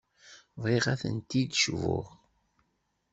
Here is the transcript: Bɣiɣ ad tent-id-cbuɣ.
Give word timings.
Bɣiɣ 0.61 0.85
ad 0.93 0.99
tent-id-cbuɣ. 1.01 2.05